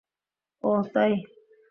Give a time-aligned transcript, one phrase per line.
[0.63, 1.11] ওহ, তাই।